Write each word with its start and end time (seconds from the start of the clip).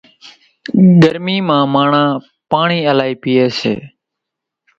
ڳرميان 1.01 1.45
مان 1.47 1.61
ماڻۿان 1.73 2.09
پاڻِي 2.49 2.79
لائِي 2.97 3.13
پيئيَ 3.21 3.45
سي۔ 3.59 3.73